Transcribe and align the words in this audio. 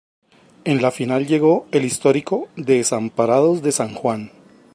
En 0.63 0.81
la 0.81 0.89
final, 0.89 1.27
llegó 1.27 1.67
el 1.71 1.85
histórico 1.85 2.47
Desamparados 2.55 3.61
de 3.61 3.71
San 3.71 3.93
Juan. 3.93 4.31